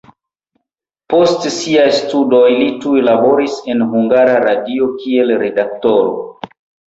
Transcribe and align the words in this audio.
Post 1.13 1.43
siaj 1.57 1.83
studoj 1.97 2.47
li 2.53 2.69
tuj 2.85 3.03
laboris 3.09 3.59
en 3.73 3.85
Hungara 3.93 4.39
Radio 4.49 4.89
kiel 5.03 5.35
redaktoro. 5.45 6.19